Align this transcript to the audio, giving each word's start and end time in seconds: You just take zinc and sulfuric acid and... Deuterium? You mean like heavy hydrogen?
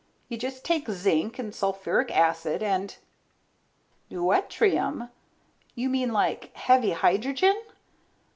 You 0.29 0.37
just 0.39 0.65
take 0.65 0.89
zinc 0.89 1.37
and 1.37 1.53
sulfuric 1.53 2.09
acid 2.09 2.63
and... 2.63 2.95
Deuterium? 4.09 5.11
You 5.75 5.89
mean 5.89 6.11
like 6.11 6.49
heavy 6.57 6.93
hydrogen? 6.93 7.61